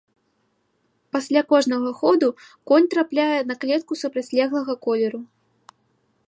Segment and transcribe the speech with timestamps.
[1.15, 2.29] Пасля кожнага ходу
[2.71, 5.21] конь трапляе на клетку супрацьлеглага колеру.